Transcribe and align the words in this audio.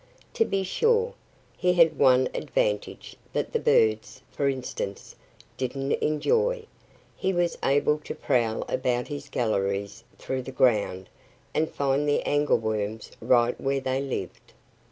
To 0.33 0.45
be 0.45 0.63
sure, 0.63 1.13
he 1.55 1.73
had 1.73 1.99
one 1.99 2.27
advantage 2.33 3.15
that 3.33 3.53
the 3.53 3.59
birds, 3.59 4.23
for 4.31 4.49
instance, 4.49 5.15
didn't 5.57 5.91
enjoy: 5.91 6.65
he 7.15 7.31
was 7.31 7.55
able 7.63 7.99
to 7.99 8.15
prowl 8.15 8.63
about 8.67 9.09
his 9.09 9.29
galleries 9.29 10.03
through 10.17 10.41
the 10.41 10.51
ground 10.51 11.07
and 11.53 11.69
find 11.69 12.09
the 12.09 12.23
angleworms 12.23 13.11
right 13.21 13.61
where 13.61 13.79
they 13.79 14.01
lived. 14.01 14.53